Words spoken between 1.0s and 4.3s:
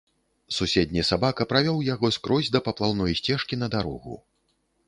сабака правёў яго скрозь да паплаўной сцежкі на дарогу.